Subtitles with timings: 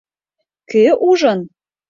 [0.69, 1.39] Кӧ ужын?